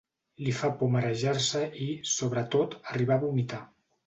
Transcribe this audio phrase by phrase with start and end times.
[0.45, 3.63] Li fa por marejar-se i, sobretot, arribar a vomitar.